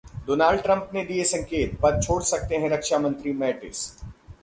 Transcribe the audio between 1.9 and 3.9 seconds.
छोड़ सकते हैं रक्षा मंत्री मैटिस